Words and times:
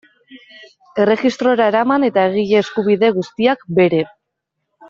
Erregistrora 1.03 1.67
eraman 1.73 2.07
eta 2.09 2.25
egile 2.31 2.65
eskubide 2.65 3.15
guztiak 3.19 3.65
bere. 3.81 4.05